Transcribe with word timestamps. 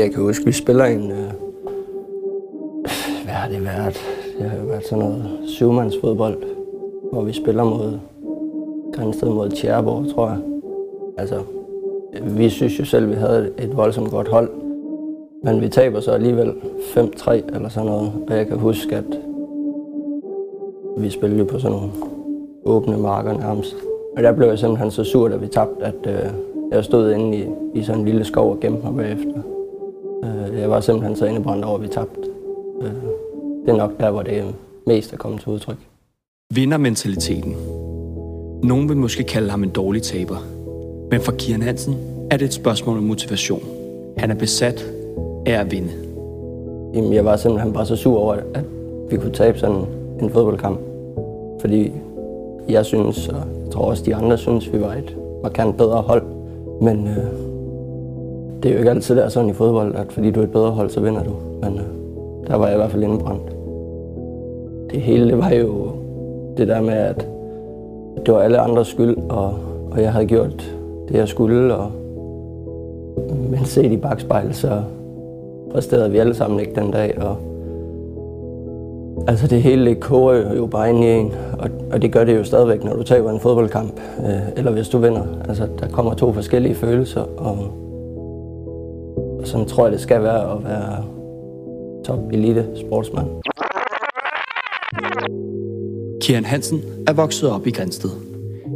jeg 0.00 0.12
kan 0.12 0.22
huske, 0.22 0.44
vi 0.44 0.52
spiller 0.52 0.84
en... 0.84 1.10
Øh, 1.10 1.32
hvad 3.24 3.34
har 3.34 3.48
det 3.48 3.64
været? 3.64 4.00
Det 4.38 4.50
har 4.50 4.58
jo 4.58 4.64
været 4.64 4.84
sådan 4.84 5.04
noget 5.04 5.30
syvmandsfodbold, 5.46 6.36
hvor 7.12 7.22
vi 7.22 7.32
spiller 7.32 7.64
mod 7.64 7.98
Grænsted 8.92 9.28
mod 9.28 9.50
Tjærborg, 9.50 10.14
tror 10.14 10.28
jeg. 10.28 10.38
Altså, 11.18 11.40
vi 12.22 12.48
synes 12.48 12.78
jo 12.78 12.84
selv, 12.84 13.10
vi 13.10 13.14
havde 13.14 13.50
et 13.58 13.76
voldsomt 13.76 14.10
godt 14.10 14.28
hold. 14.28 14.50
Men 15.44 15.60
vi 15.60 15.68
taber 15.68 16.00
så 16.00 16.10
alligevel 16.10 16.50
5-3 16.50 17.32
eller 17.32 17.68
sådan 17.68 17.86
noget. 17.86 18.12
Og 18.30 18.36
jeg 18.36 18.46
kan 18.46 18.58
huske, 18.58 18.96
at 18.96 19.20
vi 20.96 21.10
spillede 21.10 21.44
på 21.44 21.58
sådan 21.58 21.76
nogle 21.76 21.90
åbne 22.64 22.98
marker 22.98 23.38
nærmest. 23.38 23.76
Og 24.16 24.22
der 24.22 24.32
blev 24.32 24.48
jeg 24.48 24.58
simpelthen 24.58 24.90
så 24.90 25.04
sur, 25.04 25.28
da 25.28 25.36
vi 25.36 25.46
tabte, 25.46 25.84
at 25.84 26.06
øh, 26.06 26.32
jeg 26.72 26.84
stod 26.84 27.12
inde 27.12 27.38
i, 27.38 27.44
i 27.74 27.82
sådan 27.82 28.00
en 28.00 28.06
lille 28.06 28.24
skov 28.24 28.50
og 28.50 28.60
gemte 28.60 28.86
mig 28.86 28.96
bagefter. 28.96 29.59
Jeg 30.60 30.70
var 30.70 30.80
simpelthen 30.80 31.16
så 31.16 31.26
indebrændt 31.26 31.64
over, 31.64 31.76
at 31.76 31.82
vi 31.82 31.88
tabte. 31.88 32.20
Øh, 32.82 32.90
det 33.66 33.72
er 33.72 33.76
nok 33.76 34.00
der, 34.00 34.10
hvor 34.10 34.22
det 34.22 34.44
mest 34.86 35.12
er 35.12 35.16
kommet 35.16 35.40
til 35.40 35.48
udtryk. 35.48 35.76
Vindermentaliteten. 36.54 37.56
Nogen 38.62 38.88
vil 38.88 38.96
måske 38.96 39.22
kalde 39.22 39.50
ham 39.50 39.62
en 39.62 39.70
dårlig 39.70 40.02
taber. 40.02 40.36
Men 41.10 41.20
for 41.20 41.32
Kian 41.32 41.62
Hansen 41.62 41.96
er 42.30 42.36
det 42.36 42.44
et 42.44 42.52
spørgsmål 42.52 42.98
om 42.98 43.04
motivation. 43.04 43.62
Han 44.18 44.30
er 44.30 44.34
besat 44.34 44.86
af 45.46 45.60
at 45.60 45.70
vinde. 45.70 45.90
Jamen, 46.94 47.12
jeg 47.12 47.24
var 47.24 47.36
simpelthen 47.36 47.72
bare 47.72 47.86
så 47.86 47.96
sur 47.96 48.18
over, 48.18 48.36
at 48.54 48.64
vi 49.10 49.16
kunne 49.16 49.32
tabe 49.32 49.58
sådan 49.58 49.84
en 50.22 50.30
fodboldkamp. 50.30 50.80
Fordi 51.60 51.92
jeg 52.68 52.86
synes, 52.86 53.28
og 53.28 53.34
jeg 53.64 53.72
tror 53.72 53.84
også 53.84 54.04
de 54.04 54.14
andre 54.14 54.38
synes, 54.38 54.72
vi 54.72 54.80
var 54.80 54.94
et 54.94 55.16
markant 55.42 55.76
bedre 55.76 56.02
hold. 56.02 56.22
Men 56.80 57.08
øh, 57.08 57.49
det 58.62 58.68
er 58.68 58.72
jo 58.72 58.78
ikke 58.78 58.90
altid 58.90 59.16
der 59.16 59.28
sådan 59.28 59.50
i 59.50 59.52
fodbold, 59.52 59.94
at 59.94 60.12
fordi 60.12 60.30
du 60.30 60.40
er 60.40 60.44
et 60.44 60.52
bedre 60.52 60.70
hold, 60.70 60.90
så 60.90 61.00
vinder 61.00 61.22
du. 61.22 61.30
Men 61.62 61.78
øh, 61.78 61.84
der 62.46 62.56
var 62.56 62.66
jeg 62.66 62.74
i 62.74 62.78
hvert 62.78 62.90
fald 62.90 63.02
indebrændt. 63.02 63.42
Det 64.90 65.00
hele 65.00 65.28
det 65.28 65.38
var 65.38 65.50
jo 65.50 65.88
det 66.56 66.68
der 66.68 66.80
med, 66.80 66.94
at 66.94 67.26
det 68.26 68.34
var 68.34 68.40
alle 68.40 68.58
andres 68.58 68.88
skyld, 68.88 69.16
og, 69.28 69.54
og 69.90 70.02
jeg 70.02 70.12
havde 70.12 70.26
gjort 70.26 70.76
det, 71.08 71.14
jeg 71.14 71.28
skulle. 71.28 71.74
Og, 71.74 71.90
men 73.50 73.64
set 73.64 73.92
i 73.92 73.96
bagspejlet, 73.96 74.56
så 74.56 74.82
præsterede 75.72 76.10
vi 76.10 76.18
alle 76.18 76.34
sammen 76.34 76.60
ikke 76.60 76.74
den 76.74 76.90
dag. 76.90 77.18
Og, 77.22 77.36
altså 79.28 79.46
det 79.46 79.62
hele 79.62 79.86
det 79.86 80.00
koger 80.00 80.54
jo 80.54 80.66
bare 80.66 80.90
ind 80.90 81.04
i 81.04 81.08
en, 81.08 81.32
og, 81.58 81.68
og 81.92 82.02
det 82.02 82.12
gør 82.12 82.24
det 82.24 82.36
jo 82.36 82.44
stadigvæk, 82.44 82.84
når 82.84 82.96
du 82.96 83.02
taber 83.02 83.30
en 83.30 83.40
fodboldkamp, 83.40 84.00
øh, 84.26 84.40
eller 84.56 84.70
hvis 84.70 84.88
du 84.88 84.98
vinder. 84.98 85.22
Altså 85.48 85.66
der 85.80 85.88
kommer 85.88 86.14
to 86.14 86.32
forskellige 86.32 86.74
følelser, 86.74 87.24
og, 87.36 87.58
og 89.40 89.46
sådan 89.46 89.66
tror 89.66 89.84
jeg, 89.84 89.92
det 89.92 90.00
skal 90.00 90.22
være 90.22 90.52
at 90.52 90.64
være 90.64 91.04
top 92.04 92.18
elite 92.32 92.66
sportsmand. 92.80 93.26
Kian 96.20 96.44
Hansen 96.44 96.82
er 97.06 97.12
vokset 97.12 97.50
op 97.50 97.66
i 97.66 97.70
Grænsted. 97.70 98.10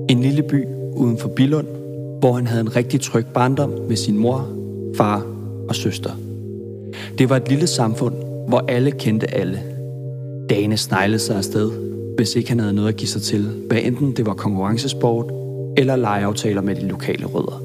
En 0.09 0.20
lille 0.20 0.42
by 0.42 0.65
uden 0.97 1.19
for 1.19 1.29
Bilund, 1.29 1.67
hvor 2.20 2.33
han 2.33 2.47
havde 2.47 2.61
en 2.61 2.77
rigtig 2.77 3.01
tryg 3.01 3.27
barndom 3.35 3.70
med 3.89 3.97
sin 3.97 4.19
mor, 4.19 4.48
far 4.97 5.27
og 5.69 5.75
søster. 5.75 6.11
Det 7.19 7.31
var 7.31 7.37
et 7.37 7.48
lille 7.48 7.67
samfund, 7.67 8.15
hvor 8.48 8.65
alle 8.69 8.91
kendte 8.91 9.35
alle. 9.35 9.62
Dagene 10.51 10.77
sneglede 10.77 11.19
sig 11.19 11.37
afsted, 11.37 11.70
hvis 12.17 12.37
ikke 12.37 12.48
han 12.48 12.61
havde 12.61 12.75
noget 12.75 12.89
at 12.89 12.97
give 12.97 13.09
sig 13.09 13.23
til, 13.23 13.48
hvad 13.69 13.79
enten 13.83 14.12
det 14.12 14.27
var 14.27 14.35
konkurrencesport 14.35 15.33
eller 15.77 15.97
legeaftaler 15.97 16.61
med 16.61 16.75
de 16.75 16.89
lokale 16.89 17.27
rødder. 17.27 17.62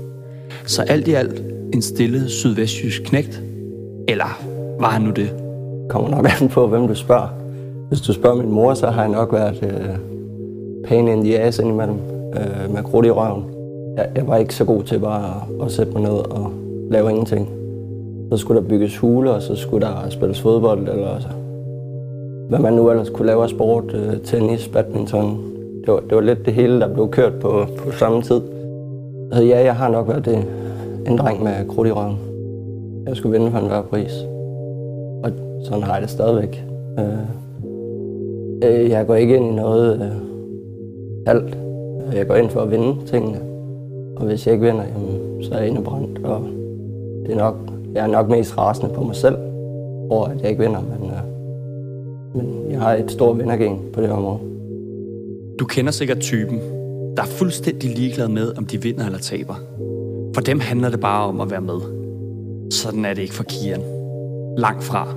Så 0.66 0.82
alt 0.82 1.08
i 1.08 1.14
alt 1.14 1.49
en 1.80 1.84
stille 1.84 2.30
sydvestjysk 2.30 3.04
knægt, 3.04 3.44
eller 4.08 4.40
var 4.80 4.88
han 4.88 5.02
nu 5.02 5.12
det? 5.12 5.30
kommer 5.90 6.10
nok 6.10 6.26
an 6.42 6.50
på, 6.50 6.68
hvem 6.68 6.88
du 6.88 6.96
spørger. 6.96 7.28
Hvis 7.88 8.02
du 8.02 8.14
spørger 8.14 8.36
min 8.36 8.52
mor, 8.52 8.74
så 8.74 8.88
har 8.88 9.02
jeg 9.02 9.12
nok 9.12 9.34
været 9.34 9.64
øh, 9.64 9.96
pain 10.88 11.08
in 11.08 11.24
the 11.24 11.40
ass 11.40 11.60
indimellem 11.60 11.98
øh, 12.34 12.74
med 12.74 12.84
krudt 12.84 13.06
i 13.06 13.12
røven. 13.12 13.44
Jeg, 13.98 14.10
jeg 14.16 14.28
var 14.28 14.38
ikke 14.38 14.56
så 14.56 14.66
god 14.66 14.84
til 14.84 15.00
bare 15.00 15.26
at, 15.26 15.66
at 15.66 15.72
sætte 15.72 15.94
mig 15.94 16.02
ned 16.02 16.12
og 16.12 16.52
lave 16.92 17.10
ingenting. 17.10 17.50
Så 18.32 18.38
skulle 18.38 18.62
der 18.62 18.68
bygges 18.68 18.98
hule, 18.98 19.32
og 19.32 19.42
så 19.42 19.56
skulle 19.56 19.88
der 19.88 20.10
spilles 20.10 20.42
fodbold, 20.42 20.80
eller 20.80 21.20
så. 21.20 21.28
hvad 22.50 22.60
man 22.60 22.74
nu 22.74 22.90
ellers 22.90 23.10
kunne 23.10 23.28
lave 23.28 23.44
af 23.44 23.50
sport, 23.50 23.94
øh, 23.94 24.20
tennis, 24.24 24.68
badminton. 24.68 25.44
Det 25.86 25.94
var, 25.94 26.00
det 26.00 26.16
var 26.16 26.22
lidt 26.22 26.46
det 26.46 26.54
hele, 26.54 26.80
der 26.80 26.94
blev 26.94 27.10
kørt 27.10 27.34
på, 27.34 27.66
på 27.78 27.92
samme 27.92 28.22
tid. 28.22 28.42
Så 29.34 29.42
ja, 29.42 29.64
jeg 29.64 29.76
har 29.76 29.90
nok 29.90 30.08
været 30.08 30.26
det, 30.26 30.46
en 31.10 31.18
dreng 31.18 31.44
med 31.44 31.68
krudt 31.68 31.88
i 31.88 31.92
røven. 31.92 32.18
Jeg 33.08 33.16
skulle 33.16 33.40
vinde 33.40 33.52
for 33.52 33.60
enhver 33.60 33.82
pris. 33.82 34.14
Og 35.24 35.32
sådan 35.64 35.84
har 35.84 35.94
jeg 35.94 36.02
det 36.02 36.10
stadigvæk. 36.10 36.64
Øh, 37.00 37.06
øh, 38.64 38.90
jeg 38.90 39.08
går 39.08 39.16
ikke 39.16 39.36
ind 39.36 39.46
i 39.46 39.56
noget 39.56 40.02
øh, 40.02 41.34
alt. 41.36 41.58
Jeg 42.14 42.28
går 42.28 42.36
ind 42.36 42.50
for 42.50 42.62
at 42.62 42.72
vinde 42.72 43.06
tingene. 43.06 43.38
Og 44.18 44.26
hvis 44.26 44.46
jeg 44.48 44.54
ikke 44.54 44.66
vinder, 44.66 44.84
jamen, 44.84 45.44
så 45.44 45.54
er 45.54 45.60
jeg 45.60 45.68
indebrændt. 45.68 46.26
Og 46.26 46.48
det 47.26 47.34
er 47.34 47.38
nok, 47.38 47.56
jeg 47.94 48.04
er 48.04 48.08
nok 48.08 48.30
mest 48.30 48.58
rasende 48.58 48.94
på 48.94 49.04
mig 49.04 49.16
selv 49.16 49.36
over, 50.10 50.26
at 50.28 50.42
jeg 50.42 50.50
ikke 50.50 50.64
vinder. 50.64 50.82
Men, 50.82 51.10
øh, 51.10 51.18
men 52.36 52.72
jeg 52.72 52.80
har 52.80 52.94
et 52.94 53.12
stort 53.12 53.38
vindergen 53.38 53.80
på 53.94 54.02
det 54.02 54.10
område. 54.10 54.40
Du 55.60 55.66
kender 55.66 55.92
sikkert 55.92 56.20
typen, 56.20 56.60
der 57.18 57.24
er 57.24 57.28
fuldstændig 57.28 57.90
ligeglad 57.90 58.28
med, 58.28 58.58
om 58.58 58.66
de 58.66 58.82
vinder 58.82 59.06
eller 59.06 59.20
taber. 59.20 59.56
For 60.34 60.42
dem 60.42 60.60
handler 60.60 60.90
det 60.90 61.00
bare 61.00 61.28
om 61.28 61.42
at 61.42 61.52
være 61.52 61.62
med. 61.62 61.80
Sådan 62.72 63.06
er 63.06 63.14
det 63.14 63.22
ikke 63.22 63.34
for 63.34 63.44
Kian. 63.44 63.82
Langt 64.58 64.84
fra. 64.84 65.08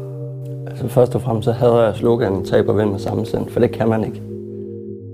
Altså 0.66 0.88
først 0.88 1.14
og 1.14 1.22
fremmest 1.22 1.44
så 1.44 1.52
havde 1.52 1.74
jeg 1.74 1.94
sloganen 1.94 2.44
tab 2.44 2.68
og 2.68 2.78
vind 2.78 2.90
med 2.90 2.98
samme 2.98 3.26
sind, 3.26 3.48
for 3.48 3.60
det 3.60 3.70
kan 3.70 3.88
man 3.88 4.04
ikke. 4.04 4.22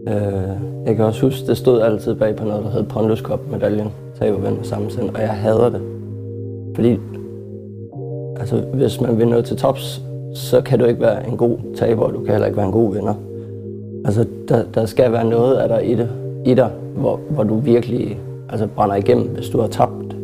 Øh, 0.08 0.48
jeg 0.86 0.96
kan 0.96 1.04
også 1.04 1.26
huske, 1.26 1.46
det 1.46 1.56
stod 1.56 1.80
altid 1.80 2.14
bag 2.14 2.36
på 2.36 2.44
noget, 2.44 2.64
der 2.64 2.70
hed 2.70 2.82
Pondus 2.82 3.18
Cup 3.18 3.40
medaljen, 3.50 3.88
tab 4.18 4.34
og 4.34 4.42
vind 4.44 4.56
med 4.56 4.64
samme 4.64 4.90
sind, 4.90 5.10
og 5.10 5.20
jeg 5.20 5.30
hader 5.30 5.68
det. 5.68 5.80
Fordi 6.74 6.98
altså, 8.40 8.62
hvis 8.74 9.00
man 9.00 9.18
vil 9.18 9.28
nå 9.28 9.42
til 9.42 9.56
tops, 9.56 10.02
så 10.34 10.60
kan 10.60 10.78
du 10.78 10.84
ikke 10.84 11.00
være 11.00 11.28
en 11.28 11.36
god 11.36 11.58
taber, 11.76 12.02
og 12.02 12.12
du 12.12 12.18
kan 12.18 12.30
heller 12.30 12.46
ikke 12.46 12.56
være 12.56 12.66
en 12.66 12.72
god 12.72 12.94
vinder. 12.94 13.14
Altså, 14.04 14.26
der, 14.48 14.62
der 14.74 14.86
skal 14.86 15.12
være 15.12 15.24
noget 15.24 15.56
af 15.56 15.68
dig 15.68 15.90
i, 15.90 15.94
det, 15.94 16.08
i 16.44 16.54
dig, 16.54 16.70
hvor, 16.96 17.20
hvor 17.30 17.42
du 17.42 17.58
virkelig 17.58 18.18
altså, 18.48 18.66
brænder 18.66 18.96
igennem, 18.96 19.28
hvis 19.28 19.48
du 19.48 19.60
har 19.60 19.68
tabt. 19.68 20.16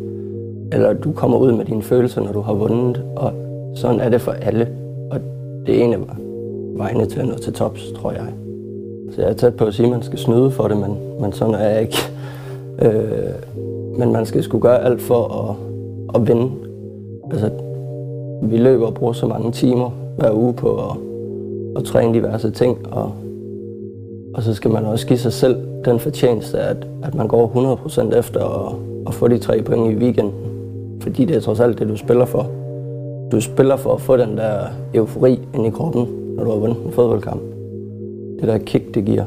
Eller 0.71 0.93
du 0.93 1.11
kommer 1.11 1.37
ud 1.37 1.51
med 1.51 1.65
dine 1.65 1.81
følelser, 1.81 2.21
når 2.21 2.31
du 2.31 2.41
har 2.41 2.53
vundet. 2.53 3.03
Og 3.15 3.33
sådan 3.75 3.99
er 3.99 4.09
det 4.09 4.21
for 4.21 4.31
alle. 4.31 4.67
Og 5.11 5.19
det 5.65 5.83
ene 5.83 5.99
var 5.99 6.17
vejene 6.77 7.05
til 7.05 7.19
at 7.19 7.27
nå 7.27 7.33
til 7.33 7.53
tops, 7.53 7.91
tror 7.91 8.11
jeg. 8.11 8.27
Så 9.11 9.21
jeg 9.21 9.29
er 9.29 9.33
tæt 9.33 9.55
på 9.55 9.65
at 9.65 9.73
sige, 9.73 9.85
at 9.85 9.91
man 9.91 10.01
skal 10.01 10.19
snyde 10.19 10.51
for 10.51 10.67
det, 10.67 10.77
men, 10.77 10.97
men 11.21 11.33
sådan 11.33 11.53
er 11.53 11.69
jeg 11.69 11.81
ikke. 11.81 11.97
Øh, 12.81 13.33
men 13.97 14.11
man 14.11 14.25
skal 14.25 14.43
skulle 14.43 14.61
gøre 14.61 14.83
alt 14.83 15.01
for 15.01 15.49
at, 15.49 15.55
at 16.15 16.27
vinde. 16.27 16.51
Altså, 17.31 17.49
vi 18.41 18.57
løber 18.57 18.85
og 18.85 18.93
bruger 18.93 19.13
så 19.13 19.27
mange 19.27 19.51
timer 19.51 19.89
hver 20.17 20.31
uge 20.31 20.53
på 20.53 20.75
at, 20.75 20.97
at 21.75 21.83
træne 21.83 22.13
diverse 22.13 22.51
ting, 22.51 22.77
og, 22.91 23.11
og 24.35 24.43
så 24.43 24.53
skal 24.53 24.71
man 24.71 24.85
også 24.85 25.07
give 25.07 25.19
sig 25.19 25.33
selv 25.33 25.55
den 25.85 25.99
fortjeneste, 25.99 26.59
at, 26.59 26.87
at 27.03 27.15
man 27.15 27.27
går 27.27 27.79
100% 27.87 28.17
efter 28.17 28.67
at, 28.67 28.75
at 29.07 29.13
få 29.13 29.27
de 29.27 29.37
tre 29.37 29.61
point 29.61 29.93
i 29.93 29.95
weekenden. 29.95 30.33
Fordi 31.01 31.25
det 31.25 31.35
er 31.35 31.39
trods 31.39 31.59
alt 31.59 31.79
det, 31.79 31.87
du 31.87 31.97
spiller 31.97 32.25
for. 32.25 32.47
Du 33.31 33.41
spiller 33.41 33.75
for 33.75 33.93
at 33.93 34.01
få 34.01 34.17
den 34.17 34.37
der 34.37 34.57
eufori 34.93 35.39
ind 35.53 35.65
i 35.65 35.69
kroppen, 35.69 36.07
når 36.35 36.43
du 36.43 36.49
har 36.49 36.57
vundet 36.57 36.77
en 36.85 36.91
fodboldkamp. 36.91 37.41
Det 38.39 38.47
der 38.47 38.57
kick, 38.57 38.95
det 38.95 39.05
giver. 39.05 39.25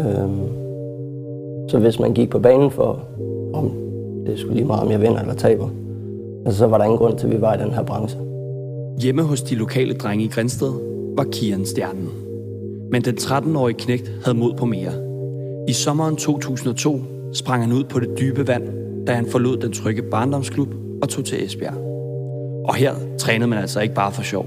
Øhm, 0.00 0.40
så 1.68 1.78
hvis 1.78 2.00
man 2.00 2.14
gik 2.14 2.30
på 2.30 2.38
banen 2.38 2.70
for, 2.70 3.00
om 3.52 3.72
det 4.26 4.38
skulle 4.38 4.54
lige 4.54 4.66
meget, 4.66 4.82
om 4.82 4.90
jeg 4.90 5.00
vinder 5.00 5.20
eller 5.20 5.34
taber, 5.34 5.68
altså, 6.46 6.58
så 6.58 6.66
var 6.66 6.78
der 6.78 6.84
ingen 6.84 6.98
grund 6.98 7.18
til, 7.18 7.26
at 7.26 7.32
vi 7.32 7.40
var 7.40 7.54
i 7.54 7.58
den 7.58 7.70
her 7.70 7.82
branche. 7.82 8.18
Hjemme 9.02 9.22
hos 9.22 9.42
de 9.42 9.54
lokale 9.54 9.94
drenge 9.94 10.24
i 10.24 10.28
Grænsted 10.28 10.72
var 11.16 11.24
Kian 11.24 11.66
stjernen. 11.66 12.23
Men 12.94 13.04
den 13.04 13.18
13-årige 13.18 13.78
knægt 13.78 14.10
havde 14.24 14.38
mod 14.38 14.54
på 14.54 14.64
mere. 14.64 14.92
I 15.68 15.72
sommeren 15.72 16.16
2002 16.16 17.02
sprang 17.34 17.62
han 17.62 17.72
ud 17.72 17.84
på 17.84 18.00
det 18.00 18.08
dybe 18.18 18.46
vand, 18.46 18.62
da 19.06 19.14
han 19.14 19.26
forlod 19.30 19.56
den 19.56 19.72
trygge 19.72 20.02
barndomsklub 20.02 20.68
og 21.02 21.08
tog 21.08 21.24
til 21.24 21.44
Esbjerg. 21.44 21.74
Og 22.68 22.74
her 22.74 22.94
trænede 23.18 23.48
man 23.48 23.58
altså 23.58 23.80
ikke 23.80 23.94
bare 23.94 24.12
for 24.12 24.22
sjov. 24.22 24.46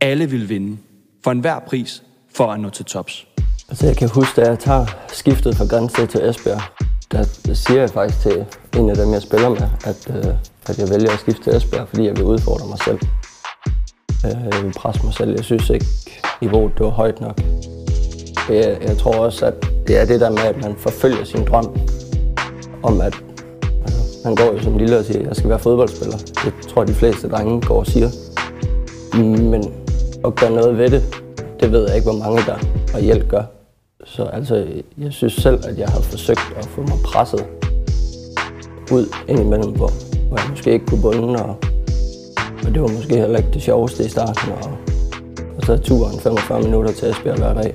Alle 0.00 0.30
ville 0.30 0.48
vinde. 0.48 0.76
For 1.24 1.30
enhver 1.30 1.58
pris 1.58 2.02
for 2.34 2.46
at 2.52 2.60
nå 2.60 2.70
til 2.70 2.84
tops. 2.84 3.26
Altså 3.68 3.86
jeg 3.86 3.96
kan 3.96 4.08
huske, 4.08 4.40
da 4.40 4.48
jeg 4.48 4.58
tager 4.58 4.86
skiftet 5.08 5.56
fra 5.56 5.66
Grænsted 5.66 6.06
til 6.06 6.28
Esbjerg, 6.28 6.62
der 7.12 7.54
siger 7.54 7.80
jeg 7.80 7.90
faktisk 7.90 8.20
til 8.20 8.44
en 8.78 8.90
af 8.90 8.96
dem, 8.96 9.12
jeg 9.12 9.22
spiller 9.22 9.48
med, 9.48 9.68
at, 9.84 10.10
øh, 10.16 10.34
at 10.66 10.78
jeg 10.78 10.90
vælger 10.90 11.10
at 11.10 11.18
skifte 11.18 11.42
til 11.42 11.56
Esbjerg, 11.56 11.88
fordi 11.88 12.04
jeg 12.04 12.16
vil 12.16 12.24
udfordre 12.24 12.66
mig 12.68 12.78
selv. 12.84 12.98
Øh, 14.26 14.54
jeg 14.54 14.64
vil 14.64 14.72
presse 14.72 15.04
mig 15.04 15.14
selv. 15.14 15.30
Jeg 15.30 15.44
synes 15.44 15.70
ikke, 15.70 15.86
niveauet 16.40 16.72
det 16.78 16.86
var 16.86 16.90
højt 16.90 17.20
nok. 17.20 17.40
Jeg, 18.48 18.78
jeg 18.82 18.98
tror 18.98 19.14
også, 19.14 19.46
at 19.46 19.54
det 19.86 20.00
er 20.00 20.04
det 20.04 20.20
der 20.20 20.30
med, 20.30 20.42
at 20.42 20.62
man 20.62 20.74
forfølger 20.76 21.24
sin 21.24 21.44
drøm 21.44 21.78
om, 22.82 23.00
at 23.00 23.14
altså, 23.82 23.98
Han 24.24 24.34
går 24.34 24.44
jo 24.44 24.62
som 24.62 24.78
lille 24.78 24.98
og 24.98 25.04
siger, 25.04 25.20
at 25.20 25.26
jeg 25.26 25.36
skal 25.36 25.50
være 25.50 25.58
fodboldspiller. 25.58 26.16
Det 26.16 26.52
tror 26.68 26.82
jeg, 26.82 26.88
de 26.88 26.94
fleste 26.94 27.28
drenge 27.28 27.60
går 27.60 27.78
og 27.78 27.86
siger. 27.86 28.08
Men 29.50 29.74
at 30.24 30.34
gøre 30.34 30.50
noget 30.50 30.78
ved 30.78 30.90
det, 30.90 31.02
det 31.60 31.72
ved 31.72 31.86
jeg 31.86 31.96
ikke, 31.96 32.10
hvor 32.10 32.18
mange 32.18 32.42
der 32.46 32.58
reelt 32.94 33.28
gør. 33.28 33.42
Så 34.04 34.24
altså, 34.24 34.66
jeg 34.98 35.12
synes 35.12 35.32
selv, 35.32 35.60
at 35.68 35.78
jeg 35.78 35.88
har 35.88 36.00
forsøgt 36.00 36.54
at 36.56 36.64
få 36.64 36.80
mig 36.80 36.98
presset 37.04 37.46
ud 38.92 39.06
indimellem, 39.28 39.70
hvor, 39.70 39.90
hvor 40.28 40.38
jeg 40.38 40.46
måske 40.50 40.72
ikke 40.72 40.86
kunne 40.86 41.02
bunde, 41.02 41.42
og, 41.42 41.56
og 42.66 42.74
det 42.74 42.82
var 42.82 42.88
måske 42.88 43.16
heller 43.16 43.38
ikke 43.38 43.50
det 43.52 43.62
sjoveste 43.62 44.04
i 44.04 44.08
starten, 44.08 44.52
og 44.52 44.95
så 45.66 45.76
turen 45.76 46.20
45 46.20 46.62
minutter 46.62 46.92
til 46.92 47.10
Esbjerg 47.10 47.38
hver 47.38 47.54
dag, 47.54 47.74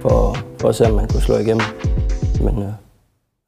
for, 0.00 0.36
for 0.60 0.68
at 0.68 0.74
se, 0.74 0.86
om 0.86 0.94
man 0.94 1.08
kunne 1.08 1.22
slå 1.22 1.36
igennem. 1.36 1.66
Men, 2.40 2.62
øh, 2.62 2.72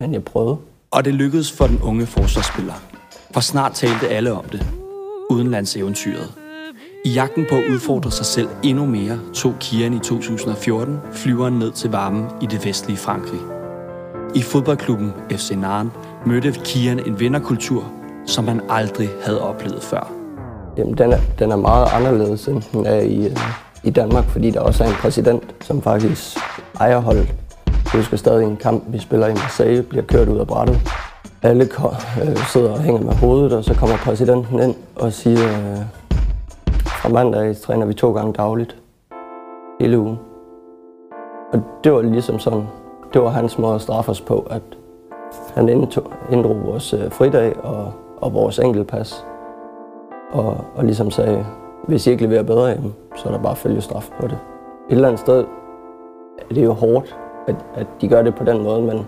men 0.01 0.15
jeg 0.15 0.25
prøvede. 0.25 0.57
Og 0.91 1.05
det 1.05 1.15
lykkedes 1.15 1.53
for 1.53 1.67
den 1.67 1.81
unge 1.83 2.07
forsvarsspiller. 2.07 2.73
For 3.35 3.41
snart 3.41 3.73
talte 3.73 4.09
alle 4.09 4.33
om 4.33 4.45
det. 4.45 4.67
Udenlandseventyret. 5.31 6.33
I 7.05 7.11
jagten 7.11 7.47
på 7.51 7.57
at 7.57 7.71
udfordre 7.71 8.11
sig 8.11 8.27
selv 8.27 8.49
endnu 8.63 8.87
mere, 8.87 9.21
tog 9.35 9.55
Kian 9.61 9.95
i 9.95 9.99
2014 9.99 10.99
flyveren 11.13 11.59
ned 11.59 11.73
til 11.73 11.91
varmen 11.91 12.25
i 12.43 12.47
det 12.47 12.67
vestlige 12.67 12.97
Frankrig. 12.97 13.41
I 14.35 14.43
fodboldklubben 14.43 15.13
FC 15.31 15.51
Nantes 15.51 15.99
mødte 16.27 16.53
Kian 16.65 17.07
en 17.07 17.21
vinderkultur, 17.21 17.93
som 18.27 18.49
han 18.49 18.61
aldrig 18.69 19.09
havde 19.25 19.41
oplevet 19.41 19.83
før. 19.83 20.20
Jamen, 20.77 20.99
den 20.99 21.13
er, 21.13 21.19
den 21.39 21.53
er 21.53 21.57
meget 21.57 21.89
anderledes, 21.93 22.49
end 22.49 22.63
den 22.73 22.87
er 22.87 23.01
i, 23.01 23.27
øh, 23.27 23.37
i 23.83 23.91
Danmark, 23.91 24.25
fordi 24.25 24.51
der 24.51 24.61
også 24.61 24.85
er 24.85 24.89
en 24.89 24.95
præsident, 24.95 25.43
som 25.61 25.83
faktisk 25.83 26.39
ejer 26.81 26.99
holdet. 26.99 27.35
Jeg 27.67 28.01
husker 28.01 28.17
stadig 28.17 28.47
en 28.47 28.57
kamp, 28.57 28.85
vi 28.89 28.99
spiller 28.99 29.27
i 29.27 29.33
Marseille, 29.33 29.83
bliver 29.83 30.05
kørt 30.05 30.29
ud 30.29 30.39
af 30.39 30.47
brættet. 30.47 30.81
Alle 31.43 31.65
øh, 31.65 32.37
sidder 32.37 32.73
og 32.73 32.81
hænger 32.81 33.03
med 33.03 33.13
hovedet, 33.13 33.53
og 33.53 33.65
så 33.65 33.75
kommer 33.75 33.97
præsidenten 33.97 34.61
ind 34.61 34.75
og 34.97 35.13
siger, 35.13 35.49
øh, 35.49 35.79
fra 36.87 37.09
mandag 37.09 37.57
træner 37.57 37.87
vi 37.87 37.95
to 37.95 38.13
gange 38.13 38.33
dagligt. 38.33 38.77
Hele 39.81 39.99
ugen. 39.99 40.19
Og 41.53 41.63
det 41.85 41.93
var 41.93 42.03
ligesom 42.03 42.39
sådan, 42.39 42.67
det 43.13 43.23
var 43.23 43.29
hans 43.29 43.59
måde 43.59 43.75
at 43.75 43.81
straffe 43.81 44.11
os 44.11 44.21
på, 44.21 44.47
at 44.51 44.63
han 45.55 45.69
indtog, 45.69 46.13
inddrog 46.33 46.63
vores 46.67 46.93
øh, 46.95 47.11
fridag 47.11 47.57
og, 47.57 47.93
og 48.21 48.35
vores 48.35 48.59
enkeltpas. 48.59 49.25
Og, 50.33 50.65
og 50.75 50.85
ligesom 50.85 51.11
sagde, 51.11 51.47
hvis 51.89 52.07
I 52.07 52.11
ikke 52.11 52.23
leverer 52.23 52.43
bedre, 52.43 52.67
jamen, 52.67 52.95
så 53.17 53.29
er 53.29 53.33
der 53.33 53.43
bare 53.43 53.57
følge 53.57 53.81
straf 53.81 54.11
på 54.21 54.27
det. 54.27 54.39
Et 54.91 54.95
eller 54.95 55.09
andet 55.09 55.21
sted 55.21 55.45
er 56.51 56.55
det 56.55 56.65
jo 56.65 56.73
hårdt, 56.73 57.17
at, 57.49 57.55
at 57.75 57.87
de 58.01 58.09
gør 58.09 58.23
det 58.23 58.35
på 58.35 58.45
den 58.45 58.63
måde, 58.63 58.83
men, 58.83 58.99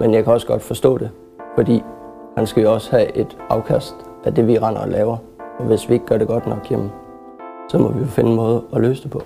men 0.00 0.14
jeg 0.14 0.24
kan 0.24 0.32
også 0.32 0.46
godt 0.46 0.62
forstå 0.62 0.98
det, 0.98 1.10
fordi 1.54 1.82
han 2.36 2.46
skal 2.46 2.62
jo 2.62 2.72
også 2.72 2.90
have 2.90 3.16
et 3.16 3.36
afkast 3.48 3.94
af 4.24 4.34
det, 4.34 4.46
vi 4.46 4.58
render 4.58 4.80
og 4.80 4.88
laver. 4.88 5.16
Og 5.58 5.64
hvis 5.64 5.88
vi 5.88 5.94
ikke 5.94 6.06
gør 6.06 6.18
det 6.18 6.26
godt 6.26 6.46
nok, 6.46 6.70
jamen, 6.70 6.90
så 7.70 7.78
må 7.78 7.92
vi 7.92 8.00
jo 8.00 8.06
finde 8.06 8.30
en 8.30 8.36
måde 8.36 8.62
at 8.74 8.80
løse 8.80 9.02
det 9.02 9.10
på. 9.10 9.22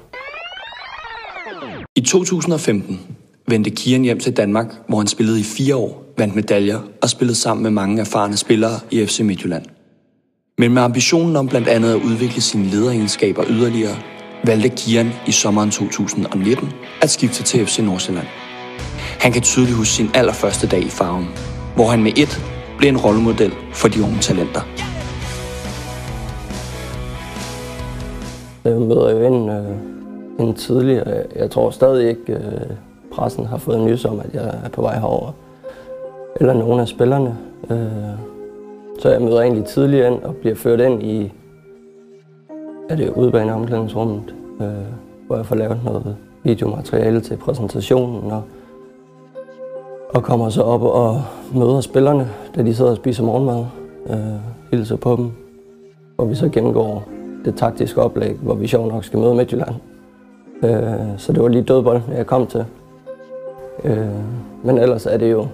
I 1.97 2.01
2015 2.01 3.01
vendte 3.49 3.71
Kian 3.71 4.03
hjem 4.03 4.19
til 4.19 4.37
Danmark, 4.37 4.75
hvor 4.89 4.99
han 4.99 5.07
spillede 5.07 5.41
i 5.41 5.43
fire 5.43 5.77
år, 5.77 6.03
vandt 6.19 6.35
medaljer 6.35 6.79
og 7.03 7.11
spillede 7.11 7.37
sammen 7.37 7.63
med 7.63 7.71
mange 7.71 8.01
erfarne 8.01 8.37
spillere 8.37 8.73
i 8.91 9.07
FC 9.07 9.21
Midtjylland. 9.21 9.65
Men 10.59 10.75
med 10.75 10.83
ambitionen 10.83 11.37
om 11.37 11.49
blandt 11.49 11.69
andet 11.69 11.95
at 11.95 12.03
udvikle 12.05 12.41
sine 12.41 12.65
lederegenskaber 12.65 13.45
yderligere, 13.49 13.97
valgte 14.45 14.69
Kian 14.69 15.13
i 15.27 15.33
sommeren 15.33 15.71
2019 15.71 16.69
at 17.03 17.11
skifte 17.11 17.43
til 17.43 17.67
FC 17.67 17.79
Nordsjælland. 17.79 18.27
Han 19.21 19.33
kan 19.33 19.43
tydeligt 19.43 19.77
huske 19.77 19.93
sin 19.93 20.11
allerførste 20.15 20.67
dag 20.67 20.83
i 20.83 20.89
farven, 20.89 21.29
hvor 21.75 21.87
han 21.87 22.03
med 22.03 22.13
et 22.17 22.43
blev 22.79 22.89
en 22.89 22.97
rollemodel 22.97 23.53
for 23.73 23.89
de 23.89 24.03
unge 24.03 24.19
talenter. 24.21 24.61
Jeg 28.65 28.81
møder 28.81 29.11
jo 29.11 29.21
ind, 29.27 29.51
øh, 29.51 30.47
en 30.49 30.55
tidligere. 30.55 31.25
Jeg 31.37 31.51
tror 31.51 31.71
stadig 31.71 32.09
ikke, 32.09 32.33
øh, 32.33 32.77
pressen 33.13 33.47
har 33.47 33.59
fået 33.59 33.81
nys 33.81 34.05
om, 34.05 34.21
at 34.21 34.35
jeg 34.35 34.55
er 34.65 34.69
på 34.69 34.83
vej 34.83 34.95
herover. 34.95 35.33
Eller 36.41 36.55
nogen 36.55 36.81
af 36.81 36.89
spillerne. 36.89 37.39
Øh, 37.71 38.32
så 38.99 39.09
jeg 39.09 39.23
møder 39.23 39.41
egentlig 39.41 39.65
tidligere 39.65 40.13
ind 40.13 40.23
og 40.23 40.37
bliver 40.37 40.55
ført 40.55 40.81
ind 40.81 41.03
i 41.03 41.33
er 42.89 42.97
det 42.97 43.11
udbane 43.11 43.55
omklædningsrummet, 43.55 44.35
øh, 44.61 44.69
hvor 45.27 45.37
jeg 45.37 45.47
får 45.47 45.57
lavet 45.57 45.81
noget 45.85 46.17
videomateriale 46.43 47.21
til 47.21 47.37
præsentationen. 47.37 48.33
Og, 48.33 48.43
og 50.15 50.23
kommer 50.23 50.49
så 50.49 50.63
op 50.63 50.83
og 50.83 51.23
møder 51.55 51.81
spillerne, 51.81 52.29
da 52.57 52.63
de 52.63 52.75
sidder 52.75 52.91
og 52.91 52.97
spiser 52.97 53.25
morgenmad. 53.25 53.65
Øh, 54.11 54.53
hilser 54.71 54.97
på 54.97 55.17
dem. 55.17 55.31
Og 56.19 56.31
vi 56.31 56.35
så 56.35 56.49
gennemgår 56.49 57.09
det 57.45 57.55
taktiske 57.57 58.03
oplæg, 58.03 58.37
hvor 58.43 58.55
vi 58.55 58.67
sjovt 58.67 58.93
nok 58.93 59.05
skal 59.05 59.19
møde 59.19 59.35
Midtjylland. 59.35 59.75
Øh, 60.65 61.19
så 61.19 61.33
det 61.33 61.43
var 61.43 61.49
lige 61.49 61.63
dødbold, 61.63 62.01
jeg 62.17 62.27
kom 62.27 62.47
til. 62.47 62.65
Øh, 63.85 64.07
men 64.63 64.79
ellers 64.79 65.07
er 65.07 65.17
det 65.17 65.33
jo 65.33 65.47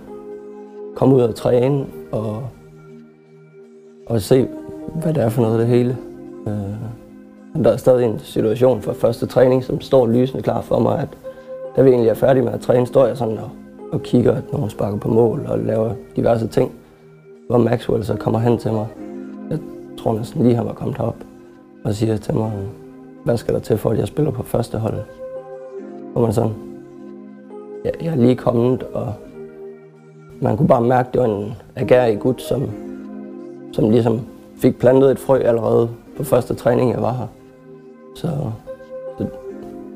komme 0.97 1.15
ud 1.15 1.21
og 1.21 1.35
træne 1.35 1.87
og, 2.13 2.43
og 4.09 4.23
se, 4.23 4.49
hvad 4.95 5.15
det 5.15 5.23
er 5.23 5.29
for 5.29 5.43
noget 5.43 5.59
det 5.59 5.67
hele. 5.69 5.97
Øh, 6.47 7.65
der 7.65 7.73
er 7.73 7.77
stadig 7.77 8.07
en 8.07 8.19
situation 8.19 8.83
fra 8.83 8.93
første 8.93 9.27
træning, 9.27 9.65
som 9.65 9.81
står 9.81 10.07
lysende 10.07 10.43
klar 10.43 10.61
for 10.61 10.79
mig, 10.79 10.99
at 10.99 11.09
da 11.77 11.83
vi 11.83 11.91
egentlig 11.91 12.11
er 12.11 12.15
færdige 12.15 12.45
med 12.45 12.53
at 12.53 12.61
træne, 12.61 12.87
står 12.87 13.07
jeg 13.07 13.17
sådan 13.17 13.39
og, 13.39 13.51
og 13.93 14.03
kigger, 14.03 14.35
at 14.35 14.53
nogen 14.53 14.71
sparker 14.71 14.99
på 14.99 15.09
mål 15.09 15.47
og 15.49 15.59
laver 15.59 15.91
diverse 16.17 16.47
ting. 16.47 16.73
Hvor 17.49 17.59
Maxwell 17.59 18.05
så 18.05 18.15
kommer 18.17 18.39
hen 18.39 18.59
til 18.59 18.73
mig. 18.73 18.87
Jeg 19.51 19.59
tror 19.99 20.15
næsten 20.15 20.43
lige, 20.43 20.55
han 20.55 20.67
var 20.67 20.73
kommet 20.73 20.97
herop 20.97 21.17
og 21.85 21.95
siger 21.95 22.17
til 22.17 22.35
mig, 22.35 22.53
hvad 23.25 23.37
skal 23.37 23.55
der 23.55 23.61
til 23.61 23.79
for, 23.79 23.91
at 23.91 23.99
jeg 23.99 24.09
spiller 24.09 24.31
på 24.31 24.43
første 24.43 24.79
hold? 24.79 24.95
Hvor 26.13 26.23
man 26.23 26.33
sådan, 26.33 26.53
jeg, 27.85 27.93
jeg 28.03 28.13
er 28.13 28.17
lige 28.17 28.37
kommet, 28.37 28.83
og 28.83 29.13
man 30.41 30.57
kunne 30.57 30.69
bare 30.69 30.83
mærke, 30.83 31.07
at 31.07 31.13
det 31.13 31.21
var 31.21 31.27
en 31.29 31.55
agerig 31.77 32.19
gut, 32.21 32.43
som, 32.43 32.71
som 33.73 33.91
ligesom 33.91 34.21
fik 34.59 34.79
plantet 34.79 35.11
et 35.11 35.19
frø 35.19 35.39
allerede 35.39 35.91
på 36.17 36.25
første 36.25 36.55
træning, 36.55 36.93
jeg 36.93 37.03
var 37.03 37.13
her. 37.13 37.27
Så, 38.15 38.29
så 39.19 39.27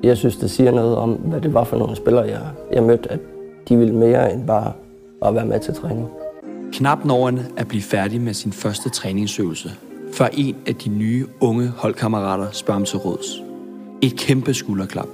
jeg 0.03 0.17
synes, 0.17 0.37
det 0.37 0.51
siger 0.51 0.71
noget 0.71 0.97
om, 0.97 1.13
hvad 1.13 1.41
det 1.41 1.55
var 1.55 1.65
for 1.65 1.77
nogle 1.77 1.97
spillere, 1.97 2.25
jeg, 2.25 2.41
jeg 2.73 2.83
mødte, 2.83 3.13
at 3.13 3.21
de 3.69 3.77
ville 3.77 3.95
mere 3.95 4.33
end 4.33 4.47
bare 4.47 4.73
at 5.25 5.35
være 5.35 5.47
med 5.47 5.61
til 5.61 5.75
træning. 5.75 6.09
Knap 6.73 7.05
når 7.05 7.33
at 7.57 7.69
blive 7.69 7.83
færdig 7.83 8.21
med 8.21 8.35
sin 8.35 8.53
første 8.53 8.91
træningsøvelse, 8.91 9.71
før 10.13 10.27
en 10.33 10.57
af 10.67 10.75
de 10.75 10.89
nye 10.89 11.27
unge 11.41 11.69
holdkammerater 11.69 12.47
spørger 12.53 12.79
ham 12.79 12.85
til 12.85 12.99
råds. 12.99 13.43
Et 14.03 14.19
kæmpe 14.19 14.55
skulderklap. 14.55 15.09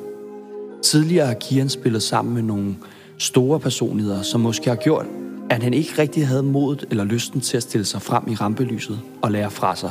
Tidligere 0.82 1.26
har 1.26 1.34
Kian 1.34 1.68
spillet 1.68 2.02
sammen 2.02 2.34
med 2.34 2.42
nogle 2.42 2.76
store 3.18 3.60
personligheder, 3.60 4.22
som 4.22 4.40
måske 4.40 4.68
har 4.68 4.76
gjort, 4.76 5.06
at 5.50 5.62
han 5.62 5.74
ikke 5.74 5.90
rigtig 5.98 6.26
havde 6.26 6.42
modet 6.42 6.84
eller 6.90 7.04
lysten 7.04 7.40
til 7.40 7.56
at 7.56 7.62
stille 7.62 7.84
sig 7.84 8.02
frem 8.02 8.24
i 8.28 8.34
rampelyset 8.34 9.00
og 9.22 9.30
lære 9.30 9.50
fra 9.50 9.76
sig. 9.76 9.90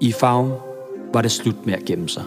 I 0.00 0.12
farven 0.12 0.52
var 1.14 1.22
det 1.22 1.30
slut 1.30 1.66
med 1.66 1.74
at 1.74 1.84
gemme 1.84 2.08
sig. 2.08 2.22